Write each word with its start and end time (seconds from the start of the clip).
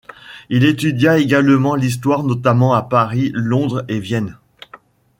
Il 0.49 0.63
étudia 0.65 1.19
également 1.19 1.75
l'histoire, 1.75 2.23
notamment 2.23 2.73
à 2.73 2.81
Paris, 2.81 3.29
Londres 3.35 3.85
et 3.87 3.99
Vienne. 3.99 4.35